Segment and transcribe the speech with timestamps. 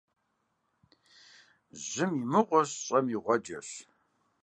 [1.85, 3.69] Жьым и мыгъуэщ, щӀэм и гъуэджэщ.